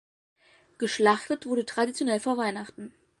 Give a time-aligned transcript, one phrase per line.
[0.79, 2.91] Geschlachtet wurde traditionell vor Weihnachten.